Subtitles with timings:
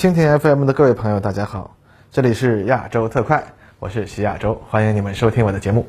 [0.00, 1.76] 蜻蜓 FM 的各位朋友，大家好，
[2.10, 3.44] 这里是亚洲特快，
[3.78, 5.86] 我是徐亚洲，欢迎你们收听我的节目。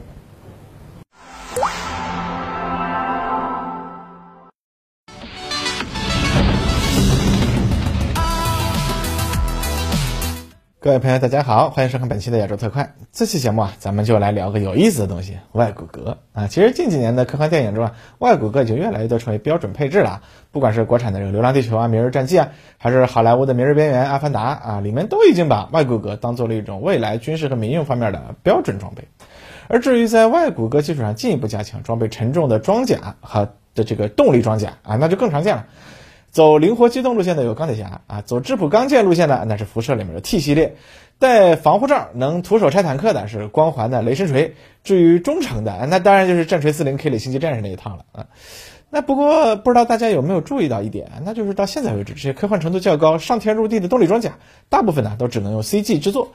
[10.83, 12.95] 各位朋友，大家好，欢迎收看本期的亚洲特快。
[13.11, 16.47] 这期节目啊，咱们就来聊个有意思的东西——外骨骼啊。
[16.47, 20.23] 其实近几年的科幻电影中啊，外骨骼已经越来越多成为标准配置了。
[20.49, 29.07] 不管是国产的这个《流浪地球》啊、《明日战记》啊，还是好莱坞的《明日边缘》《阿凡达》啊，里面都已经把外骨骼当做了一种未来军事和民用方面的标准装备。
[29.67, 35.67] 而至于在外骨骼基础上进一步加强装备沉重的装甲和的这个动力装甲啊，那就更常见了。
[36.31, 40.77] 走灵活机动路线的有钢铁侠啊，走质朴刚健路线的那是辐射里面的 T 系列，
[41.19, 48.27] 戴防护罩能徒手拆坦克的是光环的雷神锤，至于忠诚的那当然就是战锤四零 K 里星际战士那一套了啊。
[48.89, 54.37] 那不过不知道大家有没有注意到一点，那就是到现在为止，这些科幻程度较高、上天入地的动力装甲，
[54.69, 56.31] 大部分呢都只能用 CG 制作，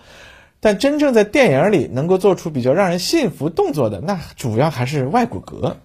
[0.60, 5.76] 但真正在电影里能够做出比较让人信服动作的，那主要还是外骨骼。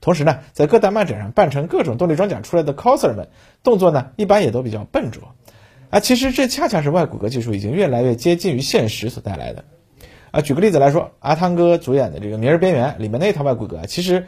[0.00, 3.28] 同时呢，在各大漫展上扮成各种动力装甲出来的 coser 们，
[3.62, 5.34] 动作呢一般也都比较笨拙。
[5.90, 9.64] 啊，其实这恰恰是外骨骼技术已经越来越接近于现实所带来的。
[10.30, 14.26] 啊，举个例子来说，阿汤哥主演的这个《明日边缘》里面那套外骨骼啊，其实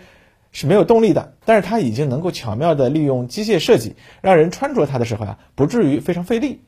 [0.51, 6.63] 是没有动力的，但是它已经能够巧妙地利用机械设计，让人穿着它的时候啊，不至于非常费力。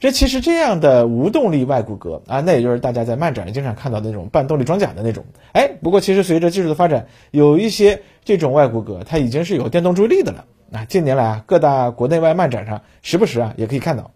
[0.00, 5.26] 这其实这样的无动力外骨骼啊，那也就是大家在漫展上经常看到的那种半动力装甲的那种。
[5.52, 10.46] 哎，不过其实随着技术的发展，有一些这种外骨骼它已经是有电动助力的了。
[10.72, 14.10] 啊，近年来啊，各大国内外漫展上时不时啊也可以看到。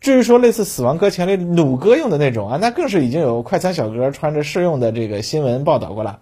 [0.00, 6.18] 至于说类似死亡搁浅里弩哥用的那种啊，那更是已经有快餐小哥穿着试用的这个新闻报道过了。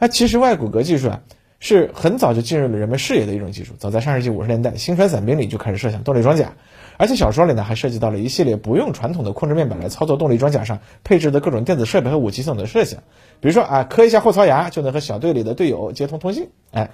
[0.00, 1.22] 那其实外骨骼技术啊。
[1.58, 3.72] 是很早就进入了人们视野的一种技术。
[3.78, 6.52] 早在上世纪五十年代，《星船伞兵》里就开始设想动力装甲，
[6.98, 13.00] 而且小说里呢还涉及到了一系列不用传统的控制面板来操作动力装甲上配置的各种电子设备和武器系统的设想。
[13.40, 16.48] 比如说啊，磕一下后槽牙就能和小队里的队友接通通信。
[16.72, 16.90] 哎，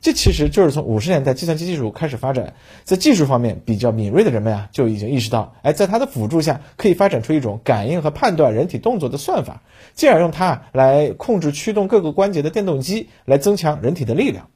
[0.00, 2.54] 这其实就是从五十年代计算机技术开始发展，
[2.84, 9.62] 在技术方面比较敏锐的人们啊，就已经意识到，哎，在它的辅助下，可以发展出一种感应和判断人体动作的算法，
[9.94, 14.48] 进而用它来控制驱动各个关节的电动机，来增强人体的力量。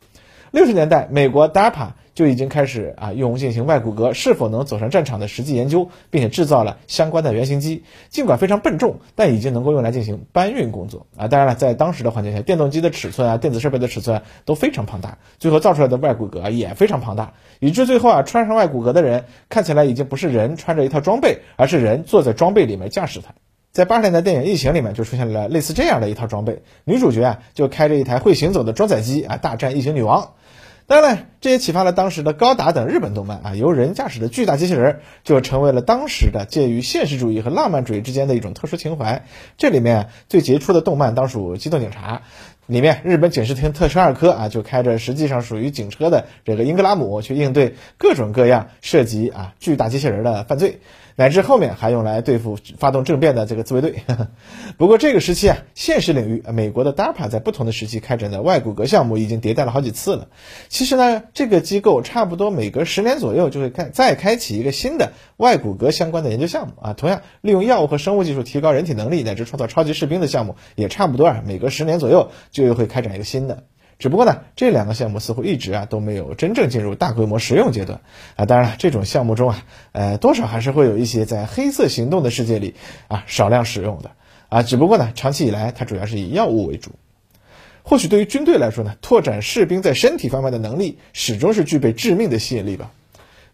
[0.50, 7.82] 六十年代，美国 DARPA 就已经开始啊用进行外骨骼是否能走上战场的实际研究，并且制造了相关的原型机。
[8.10, 11.28] 尽管非常笨重，但已经能够用来进行搬运工作啊。
[11.28, 23.32] 当然了，在当时的环境下，电动机的尺寸啊、电子设备的尺寸都非常庞大，最后造出来的外骨骼也非常庞大，以致最后啊穿上外骨骼的人看起来已经不是人穿着一套装备，而是人坐在装备里面驾驶它。
[23.72, 30.32] 在八十年代电影《异形》里面就出现了类似这样的一套装备，女主角啊就开着一台会行走的装载机啊大战异形女王。
[30.90, 39.24] 当然，这也启发了当时的高达等日本动漫啊，由人驾驶的巨大机器人就成为了当时的介于现实主义和浪漫主义之间的一种特殊情怀。
[39.56, 42.16] 这里面最杰出的动漫当属《机动警察》，
[42.66, 50.80] 里面日本警视厅特车二科啊就开着实际上属于警车的这个英格拉姆去应对各种各样涉及啊巨大机器人的犯罪。
[51.20, 53.96] 乃至后面还用来对付发动政变的这个自卫队。
[54.78, 60.28] 不过这个时期啊，现实领域，美国的 DARPA 在不同的时期开展的外骨骼项目已经迭代了好几次了。
[60.70, 66.94] 其实呢，这个机构差不多每隔十年左右就会开再开启一个新的外骨骼相关的研究项目啊。
[66.94, 73.64] 同样，利用药物和生物技术提高人体能力乃至创造超级士兵的项目也差不多啊，每隔十年左右就又会开展一个新的。
[74.00, 78.00] 只不过呢，这两个项目似乎一直啊都没有真正进入大规模实用阶段
[78.34, 78.46] 啊。
[78.46, 82.74] 当然了，这种项目中啊，呃，多少还是会有一些在黑色行动的世界里
[83.08, 84.12] 啊少量使用的
[84.48, 84.62] 啊。
[84.62, 86.92] 只不过呢，长期以来它主要是以药物为主。
[87.82, 92.90] 或许对于军队来说呢，拓展士兵在身体方面的能力始终是具备致命的吸引力吧。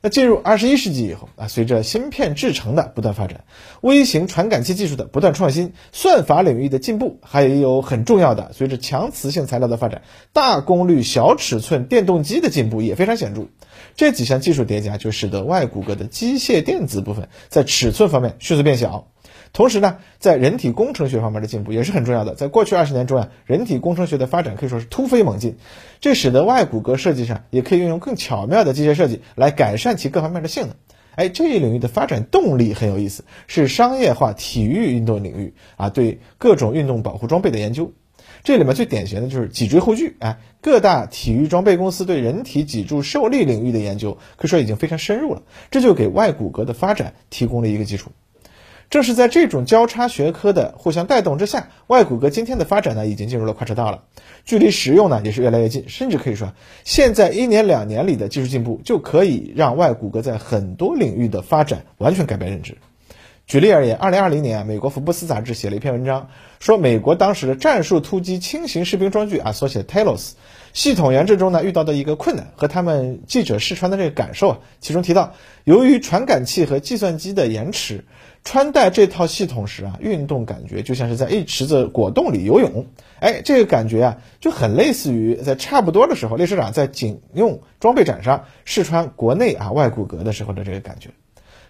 [0.07, 3.43] 那进入二十一世纪以后啊，随着芯片制成的不断发展，
[3.81, 10.03] 微型传感器技术的不断创新，算法领域的进步，还有很重要的，随着强磁性材料的发展，
[10.33, 13.49] 大功率小尺寸电动机的进步也非常显著。
[13.97, 19.09] 这几项技术叠加，就使得外骨骼的机械电子部分在尺寸方面迅速变小。
[19.53, 22.35] 同时呢，在人体工程学方面的进步也是很重要的。
[22.35, 25.57] 在过去二十年中啊，人体工程学的发展可以说是突飞猛进，
[26.01, 30.77] 这使得外骨骼设计上也可以运用更巧妙的机械设计来改善其各方面的性能。
[31.15, 37.93] 哎，这一领域的发展动力很有意思，是商业化体育运动领域啊，对各种运动保护装备的研究。
[38.45, 40.17] 这里面最典型的就是脊椎护具。
[40.21, 48.11] 哎，各大体育装备公司对人体脊柱受力领域的研究可以说已经非常深入了，这就给外骨骼的发展提供了一个基础。
[48.89, 54.05] 正是在这种交叉学科的互相带动之下，外骨骼今天的发展呢，已经进入了快车道了，
[54.45, 56.53] 距离实用呢也是越来越近，甚至可以说，
[56.85, 62.79] 现在一年两年里的技术进步就可以让外骨骼在很多领域的发展完全改变认知。
[63.47, 70.33] 举例而言，二零二零年啊，美国福布斯杂志写了一篇文章，说美国当时的战术突击轻型士兵装具啊，所写 Talos，
[70.77, 75.33] 系统研制中呢遇到的一个困难和他们记者试穿的这个感受啊，其中提到，
[75.65, 78.05] 由于传感器和计算机的延迟，
[78.45, 82.85] 穿戴这套系统时啊，运动感觉就像是在一池子果冻里游泳，
[83.21, 91.09] 哎，这个感觉啊，就很类似于在差不多的时候，列车长在警用装备展上试穿国内啊外骨骼的时候的这个感觉，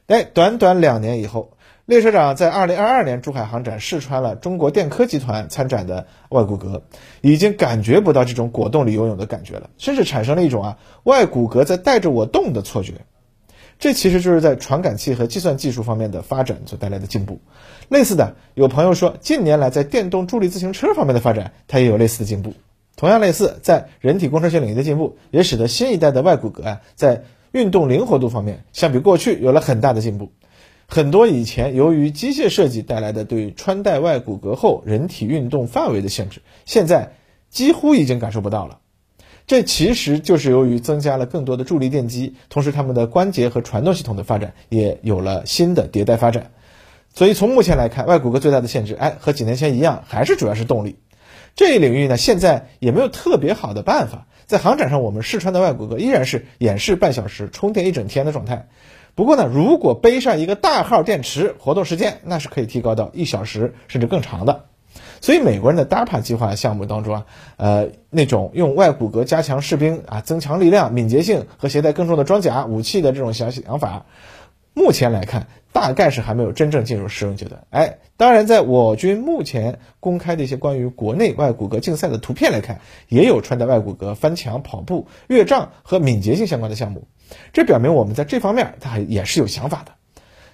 [0.09, 1.53] 哎，短短两年以后。
[1.87, 6.83] 列车长在二零二二年珠海航展试穿了中国电科集团参展的外骨骼，
[7.21, 12.95] 已经感觉不到这种果冻里游泳的感觉了，甚至产生了一种啊外骨骼在带着我动的错觉。
[13.79, 17.39] 这其实就是在传感器和计算技术方面的发展所带来的进步。
[17.89, 22.55] 类似的，有朋友说近年来在电动助力自行车方面的发展，它也有类似的进步。
[22.97, 27.23] 同样类似，在人体工程学领域的进步，也使得新一代的外骨骼啊在
[27.53, 30.33] 运动灵活度方面，相比过去有了很大的进步。
[30.89, 37.13] 很多以前由于机械设计带来的对穿戴外骨骼后人体运动范围的限制，现在
[37.51, 38.79] 几乎已经感受不到了。
[39.47, 46.51] 这其实就是由于增加了更多的助力电机，同时他们的关节和传动系统的发展也有了新的迭代发展。
[47.15, 50.97] 所以从目前来看，外骨骼最大的限制，哎，和几年前一样，还是主要是动力。
[51.55, 54.27] 这一领域呢，现在也没有特别好的办法。
[54.47, 58.69] 在航展上，我们试穿的外骨骼依然是演示半小时、充电一整天的状态。
[59.17, 64.67] 不过呢，如果背上一个大号电池，活动时间那是可以提高到一小时甚至更长的。
[65.23, 67.27] 所以美国人的 DARPA 计划项目当中啊，
[67.57, 74.05] 呃，那种用外骨骼加强士兵啊增强力量、敏捷性和携带更重的装甲武器的这种想想法，
[74.75, 77.65] 目前来看大概是还没有真正进入实用阶段。
[77.71, 87.09] 哎，当然，在我军目前公开的一些关于国内外骨骼竞赛的图片来看，也有穿戴外骨骼翻墙、跑步、越障和敏捷性相关的项目。
[87.53, 89.93] 这表明我们在这方面，它还也是有想法的。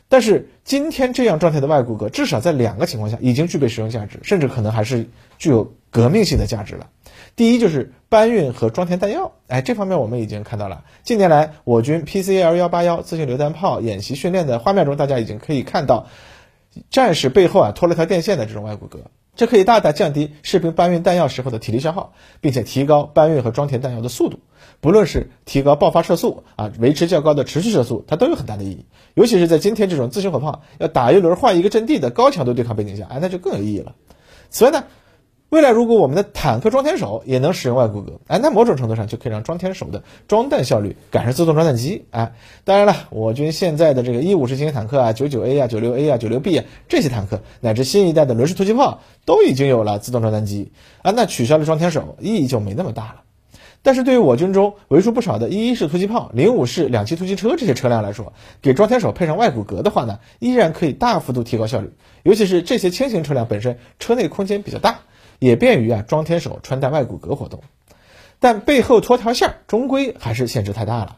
[0.09, 5.09] 但是今天这样状态的外骨骼，至少在两个情况下已经具备实用价值，甚至可能还是
[5.39, 6.91] 具有革命性的价值了。
[7.35, 10.85] 第一就是搬运和装填弹药，哎，这方面我们已经看到了。
[11.03, 16.07] 近年来，我军 PCL 幺八幺自行榴弹炮演习训练的画面中，大家已经可以看到
[16.91, 18.99] 战士背后啊拖了条电线的这种外骨骼。
[19.35, 24.41] 这可以大大降低士兵搬运弹药时候的体力消耗，并且提高搬运和装填弹药的速度。
[24.81, 28.85] 不论是提高爆发射速啊，维持较高的持续射速，它都有很大的意义。
[29.15, 33.95] 尤其是在今天这种自行火炮要打一轮换一个阵地的高强度对抗背景下，哎，那就更有意义了。
[34.51, 34.85] 此外呢。
[35.53, 42.07] 未来，如果我们的坦克装填手也能使用外骨骼，哎，那某种程度上就可以让装填手的装弹效率赶上自动装弹机。
[42.09, 42.33] 哎，
[42.65, 50.73] 当然了，我军现在的这个一五式轻型坦克啊，九九 A 啊，九六 A 啊，九六 B 啊，这些坦克乃至新一代的轮式突击炮都已经有了自动装弹机
[51.03, 53.17] 啊，那取消了装填手意义就没那么大了。
[53.83, 58.33] 但是对于我军中为数不少的一一式突击炮、零五式两栖突击车这些车辆来说，
[58.63, 65.01] 给装填手配上外骨骼的话呢，依然可以大幅度提高效率，尤其是这些轻型车辆本身车内空间比较大。
[65.43, 67.65] 也便于啊装填手穿戴外骨骼活动，
[68.39, 71.17] 但背后拖条线儿终归还是限制太大了。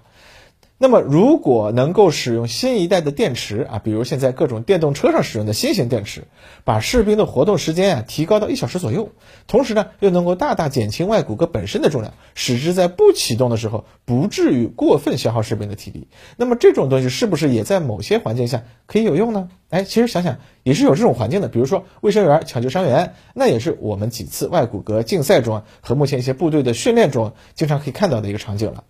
[0.77, 6.25] 那么，如果能够使用新一代的电池啊，比如现在各种电动车上使用的新型电池，
[6.65, 9.11] 把士兵的活动时间啊提高到一小时左右，
[9.47, 19.49] 同时呢又能够大大减轻外骨骼本身的重量，使之在不启动的时候不至于过分消耗士兵的体力，那么这种东西是不是也在某些环境下可以有用呢？
[19.71, 28.83] 哎，其实想想也是有这种环境的，比如说卫生员抢救伤员，那也是我们几次外骨骼竞赛中啊和目前一些部队的训练中经常可以看到的一个场景了。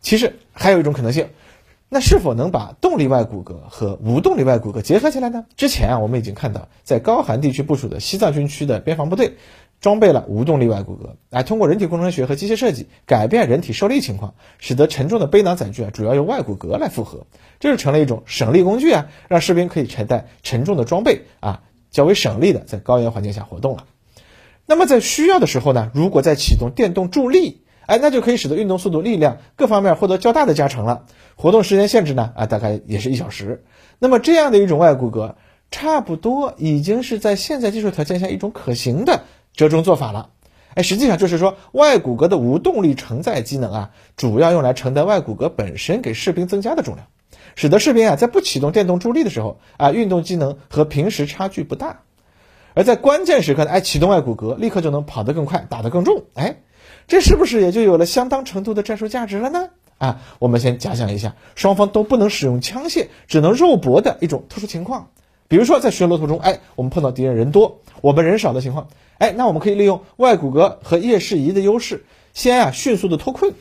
[0.00, 1.28] 其实还有一种可能性，
[1.88, 5.44] 那是否能把动力外骨骼和无动力外骨骼结合起来呢？
[5.56, 9.36] 之前啊，我们已经看到，在高寒地区部署的西藏军区的边防部队，
[9.80, 17.26] 装备了无动力外骨骼，哎，通过人体工程学和机械设计改变人体受力情况，使得沉重的背囊载具啊，主要由外骨骼来负荷，
[17.58, 23.84] 这就成了一种省力工具啊，让士兵可以承担沉重的装备啊，较为省力的在高原环境下活动了。
[24.64, 27.62] 那么在需要的时候呢，如果再启动电动助力。
[27.90, 31.06] 哎，那就可以使得运动速度、力量各方面获得较大的加成了。
[31.34, 32.30] 活动时间限制呢？
[32.36, 33.64] 啊，大概也是一小时。
[33.98, 35.34] 那么这样的一种外骨骼，
[35.72, 40.30] 差不多已经是在现在技术条件下一种可行的折中做法了。
[40.74, 47.08] 哎，实际上就是说，外骨骼的无动力承载机能啊，主要用来承担外骨骼本身给士兵增加的重量，
[47.56, 52.02] 使得士兵啊在不启动电动助力的时候啊，运动机能和平时差距不大。
[52.74, 56.22] 而在关键时刻呢，哎，启动外骨骼，立刻就能跑得更快，打得更重。
[56.34, 56.60] 哎。
[57.10, 59.70] 这是不是也就有了相当程度的战术价值了呢？
[59.98, 65.08] 啊，我们先假想一下，双方都不能使用枪械，只能肉搏的一种特殊情况，
[65.48, 68.86] 比如说在巡逻途中，哎，我们碰到敌人人多，我们人少的情况，
[69.18, 73.54] 哎，那我们可以利用外骨骼和夜视仪的优势，先啊迅速的脱困，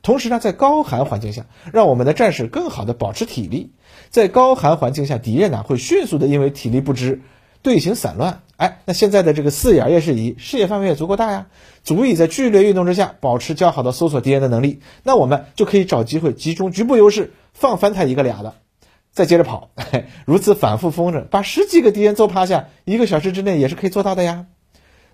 [0.00, 1.44] 同时呢，在高寒环境下，
[1.74, 3.72] 让我们的战士更好的保持体力。
[4.08, 7.20] 在高寒环境下，敌人呢会迅速的因为体力不支，
[7.60, 8.40] 队形散乱。
[8.56, 11.46] 哎，那现在的这个四眼夜视仪视野范围也足够大呀，
[11.82, 14.80] 足以在剧烈运动之下保持较好的搜索敌人的能力。
[15.02, 18.54] 那我们就可以找机会集中局部优势，放翻他一个俩的。
[19.12, 19.70] 再接着跑，
[20.26, 24.46] 如此反复风筝，把十几个敌人揍趴下，一个小时之内也是可以做到的呀。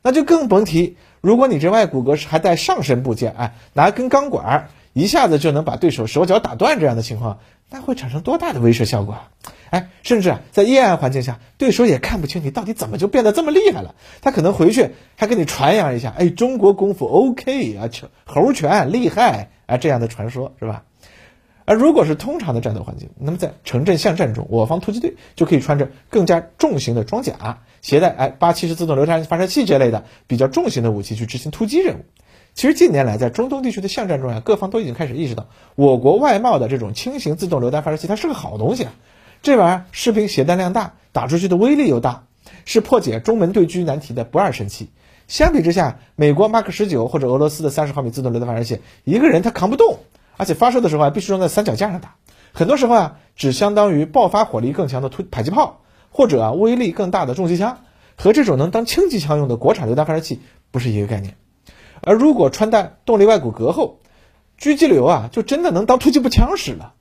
[0.02, 9.28] 那就更甭提，如果你这外骨骼是还带上身部件，哎，拿根钢管一下子就能把对手手脚打断这样的情况，那会产生多大的威慑效果啊？
[9.70, 17.88] 哎，甚至啊，在阴暗环境下，对手也看不清你到底怎么就变得这么厉害了，他可能回去还给你传扬一下，哎，中国功夫 OK 啊，
[18.24, 20.82] 猴拳厉害啊，这样的传说是吧？
[21.66, 32.04] 而如果是通常的战斗环境，那么在城镇巷战中，我方突击队就可以穿着更加重型的装甲，携带哎八七式自动榴弹发射器这类的比较重型的武器去执行突击任务。
[32.54, 35.46] 其实近年来在中东地区的巷战中呀，各方都已经开始意识到，
[35.76, 38.92] 我国外贸的这种轻型自动榴弹发射器它是个好东西啊，
[39.42, 42.24] 这玩意儿士兵携带量大，打出去的威力又大，
[42.64, 44.90] 是破解中门对狙难题的不二神器。
[45.28, 50.00] 相比之下，美国 Mark 十九或者俄罗斯的三十毫米自动榴弹发射器，一个人他扛不动。
[50.36, 52.14] 而且发射的时候还，必须装在三脚架上打，
[52.52, 57.80] 很多时候啊，只相当于爆发火力更强的突迫击炮，或者啊威力更大的重机枪，
[58.16, 61.34] 和这种能当轻机枪用的国产榴弹发射器不是一个概念。
[62.00, 64.00] 而如果穿戴动力外骨骼后，
[64.58, 66.94] 狙击流啊，就真的能当突击步枪使了，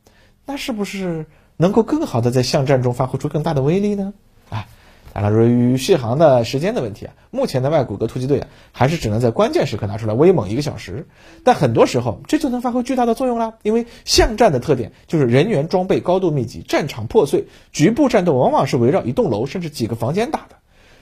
[0.46, 1.26] 那是不是
[1.62, 4.14] 能够更好的在巷战中发挥出更大的威力呢？
[4.50, 4.66] 啊
[5.12, 11.08] 当然，由于续航的时间的问题啊，目前的外骨骼突击队啊，还是只能在关键时刻拿出来威猛一个小时。
[11.44, 13.56] 但很多时候，这就能发挥巨大的作用了。
[13.62, 20.56] 因为巷战的特点就是人员装备高度密集，战场破碎，局部战斗往往是围绕一栋楼甚至几个房间打的，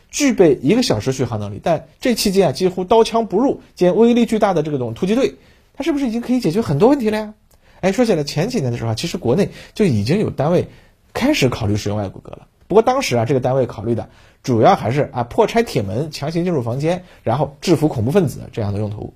[0.10, 1.62] 具备一个小时续航能力。
[1.62, 5.36] 但这期间啊，几乎刀枪不入兼威力巨大的这种突击队，
[5.74, 7.34] 它是不是已经可以解决很多问题了呀？
[7.82, 10.68] 哎，说起来，前几年的时候啊，其实国内就已经有单位
[11.14, 12.48] 开始考虑使用外骨骼了。
[12.68, 14.10] 不过当时啊，这个单位考虑的
[14.44, 19.14] 主要还是啊破拆铁门、强行进入房间，然后制服恐怖分子这样的用途。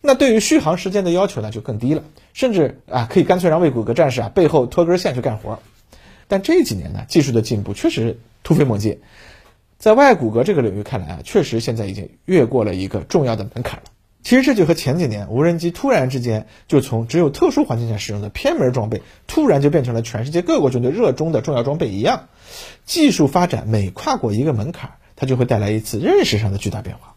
[0.00, 2.02] 那对于续航时间的要求呢就更低了，
[2.34, 5.60] 甚至啊可以干脆让魏骨骼战士啊背后拖根线去干活。
[6.28, 9.00] 但这几年呢，技术的进步确实突飞猛进，
[9.78, 13.84] 在外骨骼这个领域看来啊，确实现在已经越过了一个重要的门槛了。
[14.24, 22.28] 其实这就和前几年无人机突然之间就从只有特殊环境下使用的偏门装备，突然就变成了全世界各国军队热衷的重要装备一样。
[22.84, 27.13] 技术发展每跨过一个门槛，它就会带来一次认识上的巨大变化。